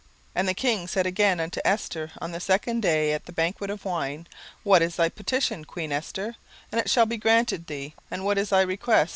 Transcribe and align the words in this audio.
17:007:002 0.01 0.09
And 0.35 0.47
the 0.47 0.53
king 0.55 0.87
said 0.87 1.05
again 1.05 1.39
unto 1.39 1.59
Esther 1.63 2.11
on 2.19 2.31
the 2.31 2.39
second 2.39 2.81
day 2.81 3.13
at 3.13 3.27
the 3.27 3.31
banquet 3.31 3.69
of 3.69 3.85
wine, 3.85 4.25
What 4.63 4.81
is 4.81 4.95
thy 4.95 5.09
petition, 5.09 5.63
queen 5.63 5.91
Esther? 5.91 6.37
and 6.71 6.81
it 6.81 6.89
shall 6.89 7.05
be 7.05 7.17
granted 7.17 7.67
thee: 7.67 7.93
and 8.09 8.25
what 8.25 8.39
is 8.39 8.49
thy 8.49 8.61
request? 8.61 9.09